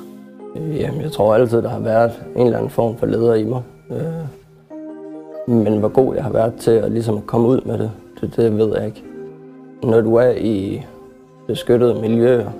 Øh, 0.55 0.75
jamen, 0.75 1.01
jeg 1.01 1.11
tror 1.11 1.35
altid, 1.35 1.61
der 1.61 1.69
har 1.69 1.79
været 1.79 2.11
en 2.35 2.45
eller 2.45 2.57
anden 2.57 2.71
form 2.71 2.97
for 2.97 3.05
leder 3.05 3.33
i 3.33 3.43
mig. 3.43 3.61
Øh, 3.91 3.97
men 5.47 5.79
hvor 5.79 5.89
god 5.89 6.15
jeg 6.15 6.23
har 6.23 6.31
været 6.31 6.53
til 6.59 6.71
at 6.71 6.91
ligesom 6.91 7.21
komme 7.21 7.47
ud 7.47 7.61
med 7.65 7.77
det, 7.77 7.91
det, 8.21 8.35
det 8.35 8.57
ved 8.57 8.73
jeg 8.77 8.85
ikke. 8.85 9.03
Når 9.83 10.01
du 10.01 10.15
er 10.15 10.31
i 10.31 10.85
beskyttede 11.47 12.01
miljøer, 12.01 12.51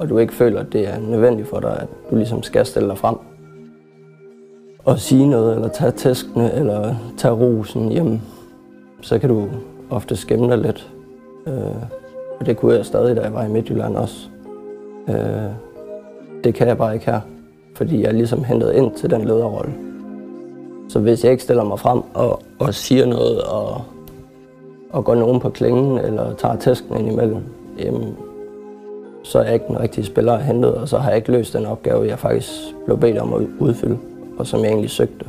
og 0.00 0.08
du 0.08 0.18
ikke 0.18 0.34
føler, 0.34 0.60
at 0.60 0.72
det 0.72 0.88
er 0.88 1.00
nødvendigt 1.00 1.48
for 1.48 1.60
dig, 1.60 1.78
at 1.80 1.88
du 2.10 2.16
ligesom 2.16 2.42
skal 2.42 2.66
stille 2.66 2.88
dig 2.88 2.98
frem 2.98 3.16
og 4.84 4.98
sige 4.98 5.28
noget, 5.28 5.54
eller 5.54 5.68
tage 5.68 5.90
tæskene, 5.90 6.54
eller 6.54 6.94
tage 7.16 7.34
rosen 7.34 7.92
jamen, 7.92 8.22
så 9.00 9.18
kan 9.18 9.28
du 9.28 9.48
ofte 9.90 10.16
skæmme 10.16 10.48
dig 10.48 10.58
lidt. 10.58 10.90
Øh, 11.46 11.82
og 12.40 12.46
det 12.46 12.56
kunne 12.56 12.74
jeg 12.74 12.86
stadig, 12.86 13.16
da 13.16 13.22
jeg 13.22 13.34
var 13.34 13.44
i 13.44 13.48
Midtjylland 13.48 13.96
også. 13.96 14.28
Øh, 15.08 15.50
det 16.44 16.54
kan 16.54 16.68
jeg 16.68 16.78
bare 16.78 16.94
ikke 16.94 17.06
her, 17.06 17.20
fordi 17.74 18.00
jeg 18.00 18.08
er 18.08 18.12
ligesom 18.12 18.44
hentet 18.44 18.72
ind 18.72 18.94
til 18.94 19.10
den 19.10 19.24
lederrolle. 19.24 19.74
Så 20.88 20.98
hvis 20.98 21.24
jeg 21.24 21.32
ikke 21.32 21.42
stiller 21.42 21.64
mig 21.64 21.78
frem 21.78 22.02
og, 22.14 22.42
og 22.58 22.74
siger 22.74 23.06
noget 23.06 23.42
og, 23.42 23.82
og 24.90 25.04
går 25.04 25.14
nogen 25.14 25.40
på 25.40 25.50
klingen 25.50 25.98
eller 25.98 26.34
tager 26.34 26.56
tæsken 26.56 26.96
ind 26.98 27.12
imellem, 27.12 27.42
jamen, 27.78 28.16
så 29.22 29.38
er 29.38 29.44
jeg 29.44 29.54
ikke 29.54 29.66
den 29.68 29.80
rigtige 29.80 30.04
spiller 30.04 30.32
at 30.32 30.44
hentet, 30.44 30.74
og 30.74 30.88
så 30.88 30.98
har 30.98 31.08
jeg 31.08 31.16
ikke 31.16 31.32
løst 31.32 31.52
den 31.52 31.66
opgave, 31.66 32.08
jeg 32.08 32.18
faktisk 32.18 32.50
blev 32.84 32.98
bedt 32.98 33.18
om 33.18 33.34
at 33.34 33.46
udfylde, 33.58 33.98
og 34.38 34.46
som 34.46 34.60
jeg 34.60 34.68
egentlig 34.68 34.90
søgte. 34.90 35.26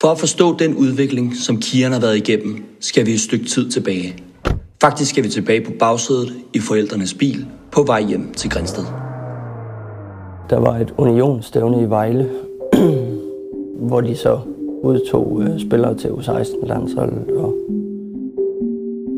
For 0.00 0.08
at 0.08 0.18
forstå 0.18 0.56
den 0.58 0.76
udvikling, 0.76 1.36
som 1.36 1.56
Kian 1.56 1.92
har 1.92 2.00
været 2.00 2.16
igennem, 2.16 2.64
skal 2.80 3.06
vi 3.06 3.12
et 3.12 3.20
stykke 3.20 3.44
tid 3.44 3.70
tilbage. 3.70 4.16
Faktisk 4.80 5.10
skal 5.10 5.24
vi 5.24 5.28
tilbage 5.28 5.64
på 5.64 5.72
bagsædet 5.78 6.32
i 6.54 6.58
forældrenes 6.58 7.14
bil 7.14 7.46
på 7.72 7.82
vej 7.82 8.02
hjem 8.02 8.32
til 8.32 8.50
Grænsted. 8.50 8.84
Der 10.50 10.58
var 10.58 10.78
et 10.78 10.94
unionsstævne 10.98 11.82
i 11.82 11.84
Vejle, 11.84 12.30
hvor 13.88 14.00
de 14.00 14.16
så 14.16 14.38
udtog 14.82 15.42
øh, 15.42 15.60
spillere 15.60 15.94
til 15.94 16.08
U16-landsholdet. 16.08 17.30
Og, 17.30 17.54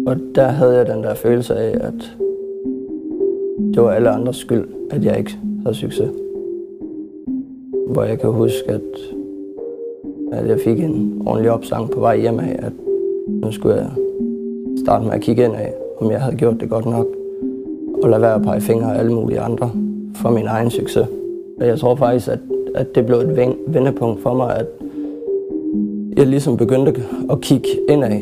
og 0.07 0.17
der 0.35 0.49
havde 0.49 0.77
jeg 0.77 0.87
den 0.87 1.03
der 1.03 1.15
følelse 1.15 1.55
af, 1.55 1.87
at 1.87 2.17
det 3.75 3.83
var 3.83 3.91
alle 3.91 4.11
andres 4.11 4.37
skyld, 4.37 4.69
at 4.91 5.05
jeg 5.05 5.19
ikke 5.19 5.39
havde 5.63 5.77
succes. 5.77 6.11
Hvor 7.89 8.03
jeg 8.03 8.21
kan 8.21 8.31
huske, 8.31 8.69
at, 8.69 8.81
at 10.33 10.49
jeg 10.49 10.59
fik 10.65 10.81
en 10.81 11.23
ordentlig 11.27 11.51
opsang 11.51 11.91
på 11.91 12.01
vej 12.01 12.21
hjem 12.21 12.39
af, 12.39 12.57
at 12.59 12.73
nu 13.29 13.53
skulle 13.53 13.75
jeg 13.75 13.91
starte 14.85 15.05
med 15.05 15.13
at 15.13 15.21
kigge 15.21 15.45
ind 15.45 15.55
af, 15.55 15.73
om 16.01 16.11
jeg 16.11 16.21
havde 16.21 16.37
gjort 16.37 16.61
det 16.61 16.71
godt 16.71 16.87
nok, 16.87 17.07
og 18.03 18.11
lade 18.11 18.23
være 18.23 18.35
at 18.35 18.43
pege 18.43 18.61
fingre 18.61 18.95
af 18.95 18.99
alle 18.99 19.13
mulige 19.13 19.41
andre 19.41 19.71
for 20.15 20.31
min 20.31 20.47
egen 20.47 20.71
succes. 20.71 21.07
Og 21.61 21.67
jeg 21.67 21.79
tror 21.79 21.97
faktisk, 21.97 22.29
at, 22.29 22.39
at 22.75 22.95
det 22.95 23.07
blev 23.07 23.19
et 23.19 23.57
vendepunkt 23.67 24.23
for 24.23 24.35
mig, 24.35 24.57
at 24.57 24.67
jeg 26.17 26.27
ligesom 26.27 26.57
begyndte 26.57 27.03
at 27.31 27.41
kigge 27.41 27.69
indad, 27.89 28.21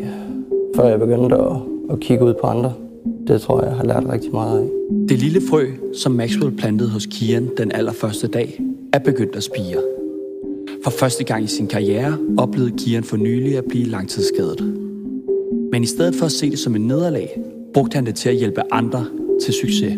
før 0.76 0.88
jeg 0.88 0.98
begyndte 0.98 1.36
at, 1.36 1.56
at 1.90 2.00
kigge 2.00 2.24
ud 2.24 2.34
på 2.34 2.46
andre. 2.46 2.72
Det 3.28 3.40
tror 3.40 3.60
jeg, 3.60 3.68
jeg 3.68 3.76
har 3.76 3.84
lært 3.84 4.12
rigtig 4.12 4.32
meget 4.32 4.58
af. 4.60 4.66
Det 5.08 5.18
lille 5.18 5.40
frø, 5.50 5.66
som 5.94 6.12
Maxwell 6.12 6.56
plantede 6.56 6.90
hos 6.90 7.06
Kian 7.06 7.48
den 7.56 7.72
allerførste 7.72 8.26
dag, 8.28 8.60
er 8.92 8.98
begyndt 8.98 9.36
at 9.36 9.42
spire. 9.42 9.89
For 10.84 10.90
første 10.90 11.24
gang 11.24 11.44
i 11.44 11.46
sin 11.46 11.66
karriere 11.66 12.18
oplevede 12.38 12.76
Kian 12.78 13.04
for 13.04 13.16
nylig 13.16 13.58
at 13.58 13.64
blive 13.64 13.84
langtidsskadet. 13.84 14.74
Men 15.72 15.82
i 15.82 15.86
stedet 15.86 16.14
for 16.14 16.26
at 16.26 16.32
se 16.32 16.50
det 16.50 16.58
som 16.58 16.76
en 16.76 16.86
nederlag, 16.86 17.42
brugte 17.74 17.94
han 17.94 18.06
det 18.06 18.14
til 18.14 18.28
at 18.28 18.34
hjælpe 18.34 18.62
andre 18.70 19.04
til 19.42 19.54
succes. 19.54 19.92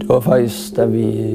Det 0.00 0.08
var 0.08 0.20
faktisk, 0.20 0.76
da 0.76 0.84
vi 0.84 1.34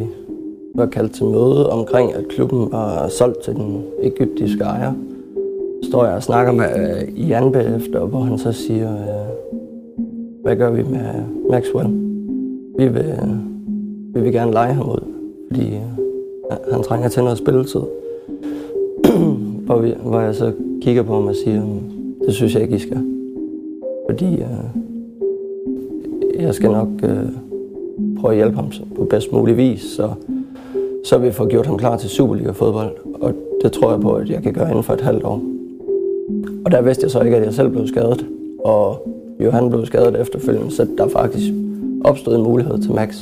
var 0.75 0.85
kaldt 0.85 1.13
til 1.13 1.25
møde 1.25 1.69
omkring, 1.69 2.13
at 2.13 2.27
klubben 2.27 2.71
var 2.71 3.07
solgt 3.07 3.43
til 3.43 3.53
den 3.53 3.83
egyptiske 4.01 4.63
ejer. 4.63 4.93
Står 5.89 6.05
jeg 6.05 6.15
og 6.15 6.23
snakker 6.23 6.51
med 6.51 6.65
øh, 6.65 7.29
Jan 7.29 7.51
bagefter, 7.51 8.05
hvor 8.05 8.19
han 8.19 8.37
så 8.37 8.51
siger, 8.51 8.93
øh, 8.93 9.29
hvad 10.43 10.55
gør 10.55 10.71
vi 10.71 10.83
med 10.83 11.23
Maxwell? 11.49 11.89
Vi 12.77 12.87
vil, 12.87 13.15
vi 14.13 14.21
vil 14.21 14.31
gerne 14.33 14.51
lege 14.51 14.73
ham 14.73 14.89
ud, 14.89 15.03
fordi 15.51 15.67
øh, 15.67 16.57
han 16.71 16.83
trænger 16.83 17.09
til 17.09 17.23
noget 17.23 17.37
spilletid 17.37 17.81
vi, 19.77 19.93
hvor 20.03 20.19
jeg 20.19 20.35
så 20.35 20.51
kigger 20.81 21.03
på 21.03 21.13
ham 21.13 21.27
og 21.27 21.35
siger, 21.35 21.61
det 22.25 22.33
synes 22.33 22.53
jeg 22.53 22.61
ikke, 22.61 22.75
I 22.75 22.79
skal. 22.79 22.97
Fordi 24.09 24.33
øh, 24.33 24.65
jeg 26.39 26.53
skal 26.53 26.71
nok 26.71 26.87
øh, 27.03 27.29
prøve 28.19 28.31
at 28.31 28.37
hjælpe 28.37 28.55
ham 28.55 28.71
på 28.95 29.03
bedst 29.03 29.31
mulig 29.33 29.57
vis, 29.57 29.81
så, 29.81 30.09
så 31.03 31.17
vi 31.17 31.31
får 31.31 31.47
gjort 31.47 31.65
ham 31.65 31.77
klar 31.77 31.97
til 31.97 32.09
Superliga-fodbold. 32.09 32.91
Og 33.21 33.33
det 33.63 33.71
tror 33.71 33.91
jeg 33.91 34.01
på, 34.01 34.13
at 34.13 34.29
jeg 34.29 34.43
kan 34.43 34.53
gøre 34.53 34.69
inden 34.69 34.83
for 34.83 34.93
et 34.93 35.01
halvt 35.01 35.23
år. 35.23 35.41
Og 36.65 36.71
der 36.71 36.81
vidste 36.81 37.03
jeg 37.03 37.11
så 37.11 37.21
ikke, 37.21 37.37
at 37.37 37.45
jeg 37.45 37.53
selv 37.53 37.69
blev 37.69 37.87
skadet. 37.87 38.25
Og 38.65 39.07
Johan 39.39 39.69
blev 39.69 39.85
skadet 39.85 40.21
efterfølgende, 40.21 40.71
så 40.71 40.87
der 40.97 41.07
faktisk 41.07 41.53
opstod 42.03 42.35
en 42.35 42.43
mulighed 42.43 42.79
til 42.81 42.91
Max. 42.91 43.21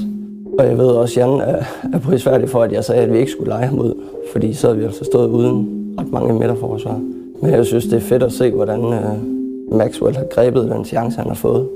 Og 0.60 0.66
jeg 0.66 0.78
ved 0.78 0.88
også, 0.88 1.22
at 1.22 1.28
Jan 1.28 1.40
er, 1.40 1.64
er 1.94 2.00
prisværdig 2.00 2.50
for, 2.50 2.60
at 2.60 2.72
jeg 2.72 2.84
sagde, 2.84 3.02
at 3.02 3.14
vi 3.14 3.18
ikke 3.18 3.32
skulle 3.32 3.50
lege 3.50 3.68
ham 3.68 3.80
ud. 3.80 3.94
Fordi 4.32 4.54
så 4.54 4.68
havde 4.68 4.80
vi 4.80 4.86
altså 4.86 5.04
stået 5.04 5.30
uden 5.30 5.77
ret 6.00 6.12
mange 6.12 6.34
midterforsvar. 6.34 7.02
Men 7.42 7.52
jeg 7.52 7.66
synes, 7.66 7.86
det 7.86 7.94
er 7.94 8.00
fedt 8.00 8.24
at 8.24 8.32
se, 8.32 8.52
hvordan 8.52 8.94
øh, 8.94 9.78
Maxwell 9.78 10.16
har 10.16 10.26
grebet 10.32 10.72
den 10.72 10.86
chance, 10.86 11.18
han 11.18 11.28
har 11.28 11.36
fået. 11.36 11.68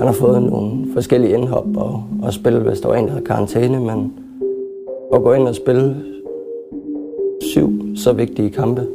Han 0.00 0.06
har 0.06 0.14
fået 0.14 0.42
nogle 0.42 0.70
forskellige 0.92 1.34
indhop 1.34 1.76
og, 1.76 2.04
og 2.22 2.32
spille, 2.32 2.58
hvis 2.58 2.80
der 2.80 2.88
var 2.88 2.96
en, 2.96 3.04
der 3.04 3.10
havde 3.10 3.24
karantæne, 3.24 3.80
men 3.80 4.12
at 5.14 5.22
gå 5.22 5.32
ind 5.32 5.48
og 5.48 5.54
spille 5.54 5.96
syv 7.40 7.96
så 7.96 8.12
vigtige 8.12 8.50
kampe, 8.50 8.86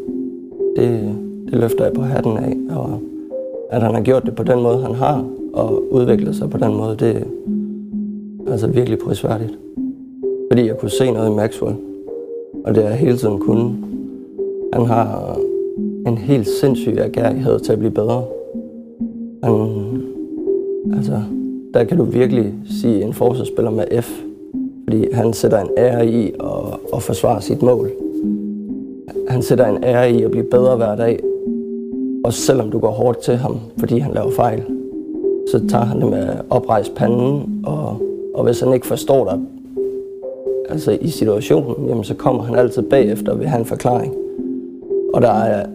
det, 0.75 1.15
det 1.51 1.59
løfter 1.59 1.83
jeg 1.83 1.93
på 1.93 2.01
hatten 2.01 2.37
af. 2.37 2.75
Og 2.75 2.99
at 3.69 3.81
han 3.81 3.93
har 3.93 4.01
gjort 4.01 4.23
det 4.25 4.35
på 4.35 4.43
den 4.43 4.61
måde, 4.61 4.77
han 4.77 4.95
har, 4.95 5.25
og 5.53 5.93
udviklet 5.93 6.35
sig 6.35 6.49
på 6.49 6.57
den 6.57 6.75
måde, 6.75 6.95
det 6.99 7.15
er 7.15 8.51
altså 8.51 8.67
virkelig 8.67 8.99
prisværdigt. 8.99 9.59
Fordi 10.51 10.67
jeg 10.67 10.77
kunne 10.77 10.91
se 10.91 11.11
noget 11.11 11.31
i 11.31 11.35
Maxwell, 11.35 11.75
og 12.65 12.75
det 12.75 12.83
er 12.83 12.89
jeg 12.89 12.97
hele 12.97 13.17
tiden 13.17 13.39
kunnet. 13.39 13.75
Han 14.73 14.85
har 14.85 15.39
en 16.07 16.17
helt 16.17 16.47
sindssyg 16.47 16.97
agerighed 16.97 17.59
til 17.59 17.73
at 17.73 17.79
blive 17.79 17.91
bedre. 17.91 18.23
Han, 19.43 19.53
altså, 20.95 21.21
der 21.73 21.83
kan 21.83 21.97
du 21.97 22.03
virkelig 22.03 22.53
sige 22.81 23.03
en 23.03 23.13
forsvarsspiller 23.13 23.71
med 23.71 24.01
F, 24.01 24.11
fordi 24.83 25.13
han 25.13 25.33
sætter 25.33 25.59
en 25.59 25.69
ære 25.77 26.07
i 26.07 26.27
at, 26.27 26.79
at 26.93 27.01
forsvare 27.01 27.41
sit 27.41 27.61
mål. 27.61 27.91
Han 29.27 29.41
sætter 29.41 29.67
en 29.67 29.83
ære 29.83 30.11
i 30.11 30.23
at 30.23 30.31
blive 30.31 30.45
bedre 30.51 30.75
hver 30.75 30.95
dag, 30.95 31.19
og 32.23 32.33
selvom 32.33 32.71
du 32.71 32.79
går 32.79 32.91
hårdt 32.91 33.17
til 33.17 33.35
ham, 33.35 33.59
fordi 33.77 33.99
han 33.99 34.13
laver 34.13 34.31
fejl, 34.31 34.63
så 35.51 35.67
tager 35.69 35.85
han 35.85 36.01
det 36.01 36.09
med 36.09 36.27
oprejst 36.49 36.95
panden, 36.95 37.61
og, 37.65 37.97
og 38.33 38.43
hvis 38.43 38.59
han 38.59 38.73
ikke 38.73 38.87
forstår 38.87 39.25
dig 39.25 39.39
altså 40.69 40.97
i 41.01 41.07
situationen, 41.07 41.87
jamen 41.87 42.03
så 42.03 42.13
kommer 42.13 42.43
han 42.43 42.55
altid 42.55 42.81
bagefter 42.81 43.31
og 43.31 43.39
vil 43.39 43.47
have 43.47 43.59
en 43.59 43.65
forklaring. 43.65 44.13
Og 45.13 45.21
der 45.21 45.31
er 45.31 45.65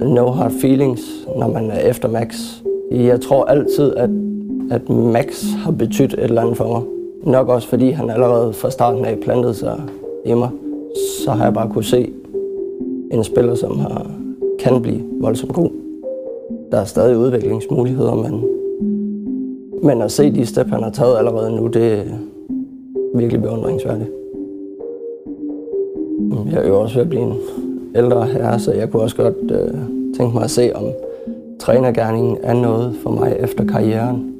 no 0.00 0.30
hard 0.30 0.52
feelings, 0.60 1.28
når 1.38 1.48
man 1.48 1.70
er 1.70 1.78
efter 1.78 2.08
Max. 2.08 2.36
Jeg 2.90 3.20
tror 3.20 3.44
altid, 3.44 3.94
at, 3.96 4.10
at 4.70 4.88
Max 4.88 5.44
har 5.52 5.70
betydet 5.72 6.12
et 6.12 6.24
eller 6.24 6.42
andet 6.42 6.56
for 6.56 6.68
mig. 6.68 6.82
Nok 7.32 7.48
også 7.48 7.68
fordi 7.68 7.90
han 7.90 8.10
allerede 8.10 8.52
fra 8.52 8.70
starten 8.70 9.04
af 9.04 9.18
plantede 9.18 9.54
sig 9.54 9.80
i 10.24 10.34
mig. 10.34 10.48
Så 11.24 11.30
har 11.30 11.44
jeg 11.44 11.54
bare 11.54 11.70
kunne 11.72 11.84
se 11.84 12.12
en 13.10 13.24
spiller, 13.24 13.54
som 13.54 13.78
har, 13.78 14.10
kan 14.58 14.82
blive 14.82 15.00
voldsomt 15.20 15.52
god. 15.52 15.70
Der 16.72 16.78
er 16.78 16.84
stadig 16.84 17.16
udviklingsmuligheder, 17.16 18.14
men, 18.14 18.44
men 19.82 20.02
at 20.02 20.12
se 20.12 20.34
de 20.34 20.46
step, 20.46 20.66
han 20.66 20.82
har 20.82 20.90
taget 20.90 21.18
allerede 21.18 21.56
nu, 21.56 21.66
det 21.66 21.92
er 21.92 22.02
virkelig 23.14 23.42
beundringsværdigt. 23.42 24.10
Jeg 26.52 26.64
er 26.64 26.68
jo 26.68 26.80
også 26.80 26.94
ved 26.94 27.02
at 27.02 27.08
blive 27.08 27.22
en 27.22 27.34
ældre 27.94 28.26
herre, 28.26 28.58
så 28.58 28.72
jeg 28.72 28.90
kunne 28.90 29.02
også 29.02 29.16
godt 29.16 29.50
øh, 29.50 29.80
tænke 30.16 30.34
mig 30.34 30.44
at 30.44 30.50
se, 30.50 30.70
om 30.74 30.84
trænergærningen 31.60 32.36
er 32.42 32.54
noget 32.54 32.94
for 33.02 33.10
mig 33.10 33.36
efter 33.40 33.64
karrieren. 33.64 34.34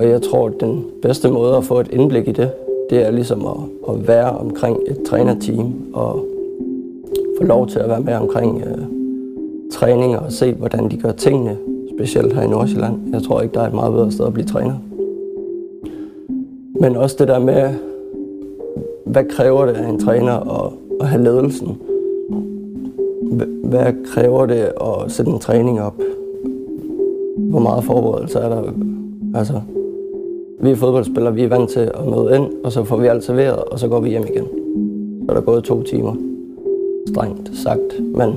Og 0.00 0.08
jeg 0.08 0.22
tror, 0.22 0.46
at 0.46 0.52
den 0.60 0.84
bedste 1.02 1.30
måde 1.30 1.56
at 1.56 1.64
få 1.64 1.80
et 1.80 1.88
indblik 1.92 2.28
i 2.28 2.32
det, 2.32 2.50
det 2.90 3.06
er 3.06 3.10
ligesom 3.10 3.46
at, 3.46 3.94
at 3.94 4.08
være 4.08 4.30
omkring 4.30 4.78
et 4.86 4.98
trænerteam 5.06 5.74
og 5.92 6.24
få 7.38 7.44
lov 7.44 7.66
til 7.66 7.78
at 7.78 7.88
være 7.88 8.00
med 8.00 8.14
omkring 8.14 8.62
øh, 8.66 8.84
træninger 9.72 10.18
og 10.18 10.32
se, 10.32 10.52
hvordan 10.52 10.90
de 10.90 10.96
gør 10.96 11.12
tingene, 11.12 11.56
specielt 11.96 12.32
her 12.32 12.42
i 12.42 12.48
Nordsjælland. 12.48 12.94
Jeg 13.12 13.22
tror 13.22 13.40
ikke, 13.40 13.54
der 13.54 13.60
er 13.60 13.66
et 13.66 13.74
meget 13.74 13.92
bedre 13.92 14.12
sted 14.12 14.26
at 14.26 14.32
blive 14.32 14.46
træner. 14.46 14.74
Men 16.80 16.96
også 16.96 17.16
det 17.18 17.28
der 17.28 17.38
med, 17.38 17.74
hvad 19.06 19.24
kræver 19.24 19.66
det 19.66 19.72
af 19.72 19.88
en 19.88 20.00
træner 20.00 20.64
at, 20.64 20.72
at 21.00 21.06
have 21.06 21.24
ledelsen? 21.24 21.78
Hvad 23.64 23.92
kræver 24.04 24.46
det 24.46 24.72
at 24.80 25.10
sætte 25.12 25.32
en 25.32 25.38
træning 25.38 25.80
op? 25.80 25.94
Hvor 27.36 27.58
meget 27.58 27.84
forberedelse 27.84 28.38
er 28.38 28.48
der? 28.48 28.62
Altså, 29.34 29.60
vi 30.60 30.70
er 30.70 30.76
fodboldspillere, 30.76 31.34
vi 31.34 31.42
er 31.42 31.48
vant 31.48 31.70
til 31.70 31.80
at 31.80 32.06
møde 32.06 32.36
ind, 32.36 32.52
og 32.64 32.72
så 32.72 32.84
får 32.84 32.96
vi 32.96 33.06
alt 33.06 33.24
serveret, 33.24 33.56
og 33.56 33.78
så 33.78 33.88
går 33.88 34.00
vi 34.00 34.08
hjem 34.08 34.22
igen. 34.22 34.44
Så 35.24 35.32
er 35.32 35.34
der 35.34 35.40
gået 35.40 35.64
to 35.64 35.82
timer. 35.82 36.14
Strengt 37.06 37.50
sagt, 37.54 38.00
men, 38.00 38.34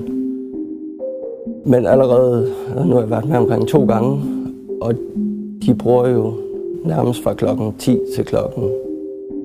men 1.65 1.85
allerede, 1.85 2.47
nu 2.85 2.93
har 2.93 2.99
jeg 2.99 3.09
været 3.09 3.25
med 3.25 3.37
omkring 3.37 3.67
to 3.67 3.85
gange, 3.85 4.21
og 4.81 4.93
de 5.65 5.75
bruger 5.75 6.07
jo 6.07 6.33
nærmest 6.85 7.23
fra 7.23 7.33
klokken 7.33 7.73
10 7.79 7.99
til 8.15 8.25
klokken 8.25 8.63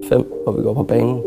5, 0.04 0.24
hvor 0.44 0.52
vi 0.52 0.62
går 0.62 0.74
på 0.74 0.82
banen, 0.82 1.20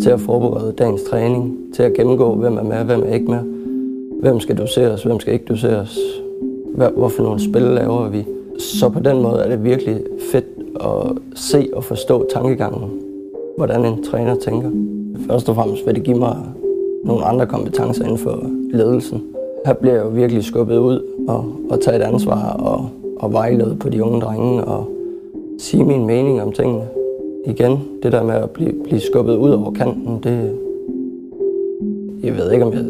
til 0.00 0.10
at 0.10 0.20
forberede 0.20 0.72
dagens 0.78 1.02
træning, 1.02 1.58
til 1.74 1.82
at 1.82 1.94
gennemgå, 1.94 2.34
hvem 2.34 2.56
er 2.56 2.62
med, 2.62 2.84
hvem 2.84 3.02
er 3.02 3.14
ikke 3.14 3.30
med, 3.30 3.40
hvem 4.22 4.40
skal 4.40 4.58
doseres, 4.58 5.02
hvem 5.02 5.20
skal 5.20 5.32
ikke 5.32 5.44
doseres, 5.44 5.98
hvorfor 6.96 7.22
nogle 7.22 7.40
spil 7.40 7.62
laver 7.62 8.08
vi. 8.08 8.26
Så 8.58 8.88
på 8.88 9.00
den 9.00 9.22
måde 9.22 9.42
er 9.42 9.48
det 9.48 9.64
virkelig 9.64 10.00
fedt 10.32 10.44
at 10.80 11.18
se 11.34 11.68
og 11.72 11.84
forstå 11.84 12.26
tankegangen, 12.34 12.90
hvordan 13.56 13.84
en 13.84 14.04
træner 14.04 14.34
tænker. 14.34 14.70
Først 15.30 15.48
og 15.48 15.54
fremmest 15.54 15.86
vil 15.86 15.94
det 15.94 16.02
give 16.02 16.18
mig 16.18 16.36
nogle 17.04 17.24
andre 17.24 17.46
kompetencer 17.46 18.04
inden 18.04 18.18
for 18.18 18.50
ledelsen. 18.72 19.22
Her 19.66 19.72
bliver 19.72 19.94
jeg 19.94 20.04
jo 20.04 20.08
virkelig 20.08 20.44
skubbet 20.44 20.78
ud 20.78 21.02
og, 21.28 21.44
og 21.70 21.80
tage 21.80 21.96
et 21.96 22.02
ansvar 22.02 22.52
og, 22.52 22.88
og 23.16 23.32
vejlede 23.32 23.76
på 23.80 23.88
de 23.88 24.04
unge 24.04 24.20
drenge 24.20 24.64
og 24.64 24.88
sige 25.58 25.84
min 25.84 26.06
mening 26.06 26.42
om 26.42 26.52
tingene. 26.52 26.84
Igen, 27.46 27.78
det 28.02 28.12
der 28.12 28.22
med 28.22 28.34
at 28.34 28.50
blive, 28.50 28.72
blive 28.84 29.00
skubbet 29.00 29.36
ud 29.36 29.50
over 29.50 29.72
kanten, 29.72 30.20
det, 30.22 30.50
jeg 32.22 32.36
ved 32.36 32.52
ikke, 32.52 32.64
om 32.64 32.72
jeg 32.72 32.84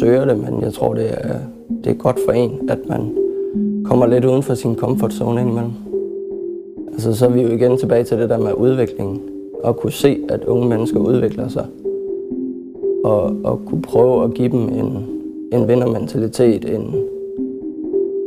søger 0.00 0.24
det, 0.24 0.38
men 0.38 0.62
jeg 0.62 0.72
tror, 0.72 0.94
det 0.94 1.10
er, 1.10 1.38
det 1.84 1.90
er 1.90 1.94
godt 1.94 2.18
for 2.24 2.32
en, 2.32 2.70
at 2.70 2.78
man 2.88 3.16
kommer 3.84 4.06
lidt 4.06 4.24
uden 4.24 4.42
for 4.42 4.54
sin 4.54 4.76
comfort 4.76 5.12
zone 5.12 5.40
indimellem. 5.40 5.72
Altså, 6.92 7.14
så 7.14 7.26
er 7.26 7.30
vi 7.30 7.42
jo 7.42 7.48
igen 7.48 7.76
tilbage 7.78 8.04
til 8.04 8.18
det 8.18 8.28
der 8.30 8.38
med 8.38 8.52
udviklingen, 8.52 9.20
og 9.62 9.76
kunne 9.76 9.92
se, 9.92 10.18
at 10.28 10.44
unge 10.44 10.68
mennesker 10.68 11.00
udvikler 11.00 11.48
sig. 11.48 11.66
og, 13.04 13.36
og 13.44 13.60
kunne 13.66 13.82
prøve 13.82 14.24
at 14.24 14.34
give 14.34 14.48
dem 14.48 14.60
en, 14.60 15.06
en 15.52 15.68
vindermentalitet, 15.68 16.74
en, 16.74 16.94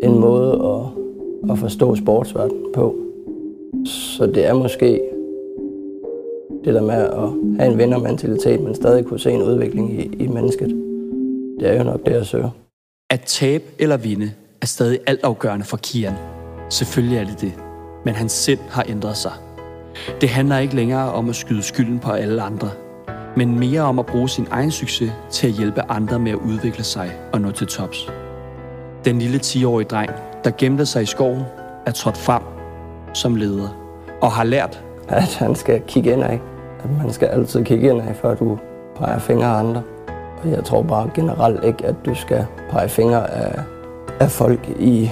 en 0.03 0.19
måde 0.19 0.51
at, 0.51 1.51
at 1.51 1.57
forstå 1.57 1.95
sportsverdenen 1.95 2.65
på. 2.73 2.95
Så 3.85 4.25
det 4.25 4.47
er 4.47 4.53
måske 4.53 5.01
det 6.65 6.73
der 6.73 6.81
med 6.81 6.95
at 6.95 7.59
have 7.59 7.71
en 7.71 7.77
vindermentalitet, 7.77 8.61
men 8.61 8.75
stadig 8.75 9.05
kunne 9.05 9.19
se 9.19 9.31
en 9.31 9.41
udvikling 9.41 9.93
i, 9.93 10.23
i 10.23 10.27
mennesket. 10.27 10.69
Det 11.59 11.69
er 11.69 11.77
jo 11.77 11.83
nok 11.83 12.05
det, 12.05 12.11
jeg 12.11 12.25
søger. 12.25 12.49
At 13.09 13.21
tabe 13.25 13.63
eller 13.79 13.97
vinde 13.97 14.31
er 14.61 14.65
stadig 14.65 14.99
altafgørende 15.07 15.65
for 15.65 15.77
Kian. 15.77 16.13
Selvfølgelig 16.69 17.17
er 17.17 17.25
det 17.25 17.41
det. 17.41 17.53
Men 18.05 18.13
hans 18.13 18.31
sind 18.31 18.59
har 18.69 18.85
ændret 18.89 19.17
sig. 19.17 19.31
Det 20.21 20.29
handler 20.29 20.57
ikke 20.57 20.75
længere 20.75 21.11
om 21.11 21.29
at 21.29 21.35
skyde 21.35 21.63
skylden 21.63 21.99
på 21.99 22.11
alle 22.11 22.41
andre, 22.41 22.69
men 23.37 23.59
mere 23.59 23.81
om 23.81 23.99
at 23.99 24.05
bruge 24.05 24.29
sin 24.29 24.47
egen 24.51 24.71
succes 24.71 25.11
til 25.31 25.47
at 25.47 25.53
hjælpe 25.53 25.81
andre 25.81 26.19
med 26.19 26.31
at 26.31 26.37
udvikle 26.37 26.83
sig 26.83 27.11
og 27.33 27.41
nå 27.41 27.51
til 27.51 27.67
tops. 27.67 28.11
Den 29.05 29.19
lille 29.19 29.37
10-årige 29.37 29.87
dreng, 29.87 30.09
der 30.43 30.51
gemte 30.57 30.85
sig 30.85 31.03
i 31.03 31.05
skoven, 31.05 31.41
er 31.85 31.91
trådt 31.91 32.17
frem 32.17 32.41
som 33.13 33.35
leder 33.35 33.69
og 34.21 34.31
har 34.31 34.43
lært, 34.43 34.83
at 35.07 35.35
han 35.35 35.55
skal 35.55 35.81
kigge 35.81 36.11
ind 36.11 36.23
af. 36.23 36.41
At 36.83 36.89
man 37.03 37.13
skal 37.13 37.27
altid 37.27 37.63
kigge 37.63 37.89
ind 37.89 38.01
af, 38.01 38.15
før 38.15 38.35
du 38.35 38.57
peger 38.95 39.19
fingre 39.19 39.47
af 39.47 39.59
andre. 39.59 39.81
Og 40.43 40.49
jeg 40.49 40.63
tror 40.63 40.81
bare 40.81 41.09
generelt 41.13 41.63
ikke, 41.63 41.85
at 41.85 41.95
du 42.05 42.15
skal 42.15 42.45
pege 42.69 42.89
fingre 42.89 43.31
af, 43.31 43.61
af 44.19 44.31
folk 44.31 44.69
i 44.79 45.11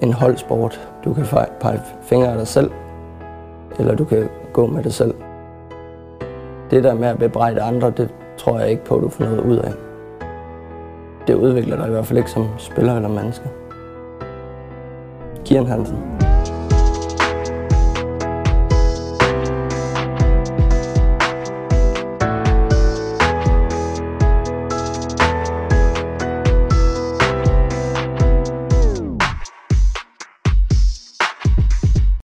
en 0.00 0.12
holdsport. 0.12 0.88
Du 1.04 1.14
kan 1.14 1.24
pege 1.60 1.80
fingre 2.02 2.28
af 2.28 2.36
dig 2.36 2.46
selv, 2.46 2.70
eller 3.78 3.94
du 3.94 4.04
kan 4.04 4.28
gå 4.52 4.66
med 4.66 4.82
det 4.82 4.94
selv. 4.94 5.14
Det 6.70 6.84
der 6.84 6.94
med 6.94 7.08
at 7.08 7.18
bebrejde 7.18 7.60
andre, 7.62 7.90
det 7.90 8.08
tror 8.36 8.58
jeg 8.58 8.70
ikke 8.70 8.84
på, 8.84 8.96
at 8.96 9.02
du 9.02 9.08
får 9.08 9.24
noget 9.24 9.40
ud 9.40 9.56
af. 9.56 9.72
Det 11.26 11.34
udvikler 11.34 11.76
dig 11.76 11.86
i 11.86 11.90
hvert 11.90 12.06
fald 12.06 12.18
ikke 12.18 12.30
som 12.30 12.46
spiller 12.58 12.96
eller 12.96 13.08
menneske. 13.08 13.48
Kian 15.44 15.66
Hansen. 15.66 16.23